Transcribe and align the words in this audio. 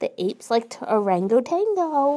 The 0.00 0.10
apes 0.22 0.50
like 0.50 0.70
to 0.70 0.92
orango 0.92 1.40
tango. 1.40 2.16